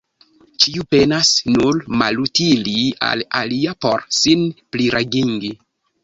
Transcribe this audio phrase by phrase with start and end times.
[0.63, 1.27] Ĉiu penas
[1.57, 2.73] nur malutili
[3.09, 4.41] al alia por sin
[4.77, 5.51] plirangigi.